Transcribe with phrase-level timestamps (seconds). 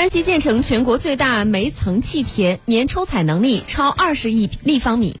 [0.00, 5.14] 山西建成全国最大煤层气田年抽采能力超二十亿立方米。